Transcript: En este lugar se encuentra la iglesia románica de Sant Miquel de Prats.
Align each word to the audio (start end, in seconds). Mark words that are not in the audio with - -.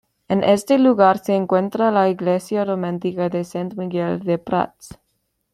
En 0.27 0.43
este 0.43 0.79
lugar 0.79 1.19
se 1.19 1.35
encuentra 1.35 1.91
la 1.91 2.09
iglesia 2.09 2.65
románica 2.65 3.29
de 3.29 3.43
Sant 3.43 3.75
Miquel 3.75 4.21
de 4.21 4.39
Prats. 4.39 4.97